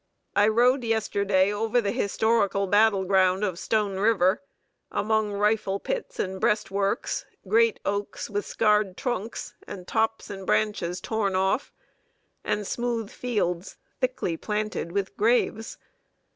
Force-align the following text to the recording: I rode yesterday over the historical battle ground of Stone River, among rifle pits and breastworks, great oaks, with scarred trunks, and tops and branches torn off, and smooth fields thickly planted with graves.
I 0.35 0.47
rode 0.47 0.83
yesterday 0.83 1.53
over 1.53 1.79
the 1.79 1.91
historical 1.91 2.65
battle 2.65 3.03
ground 3.03 3.43
of 3.43 3.59
Stone 3.59 3.97
River, 3.99 4.41
among 4.91 5.31
rifle 5.31 5.79
pits 5.79 6.17
and 6.19 6.41
breastworks, 6.41 7.27
great 7.47 7.79
oaks, 7.85 8.27
with 8.27 8.43
scarred 8.43 8.97
trunks, 8.97 9.53
and 9.67 9.87
tops 9.87 10.31
and 10.31 10.43
branches 10.47 11.01
torn 11.01 11.35
off, 11.35 11.71
and 12.43 12.65
smooth 12.65 13.11
fields 13.11 13.77
thickly 13.99 14.37
planted 14.37 14.91
with 14.91 15.15
graves. 15.17 15.77